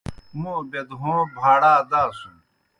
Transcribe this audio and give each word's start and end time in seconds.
موں 0.41 0.59
بیدہوں 0.69 1.21
بھاڑا 1.37 1.73
داسُن۔ 1.91 2.35